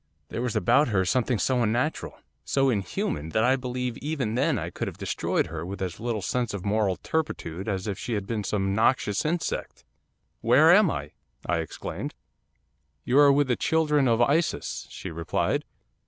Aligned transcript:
There 0.29 0.41
was 0.41 0.55
about 0.55 0.87
her 0.87 1.05
something 1.05 1.37
so 1.37 1.61
unnatural, 1.61 2.17
so 2.43 2.71
inhuman, 2.71 3.29
that 3.29 3.43
I 3.43 3.55
believe 3.55 3.99
even 3.99 4.33
then 4.33 4.57
I 4.57 4.71
could 4.71 4.87
have 4.87 4.97
destroyed 4.97 5.45
her 5.45 5.63
with 5.63 5.79
as 5.79 5.99
little 5.99 6.23
sense 6.23 6.55
of 6.55 6.65
moral 6.65 6.95
turpitude 6.95 7.67
as 7.67 7.85
if 7.85 7.99
she 7.99 8.13
had 8.13 8.25
been 8.25 8.43
some 8.43 8.73
noxious 8.73 9.23
insect. 9.25 9.83
'"Where 10.39 10.71
am 10.73 10.89
I?" 10.89 11.11
I 11.45 11.59
exclaimed. 11.59 12.15
'"You 13.03 13.19
are 13.19 13.31
with 13.31 13.47
the 13.47 13.55
children 13.55 14.07
of 14.07 14.23
Isis," 14.23 14.87
she 14.89 15.11
replied. 15.11 15.65